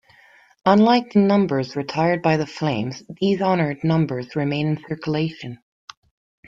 [0.65, 5.59] Unlike the numbers retired by the Flames these honoured numbers remain in circulation.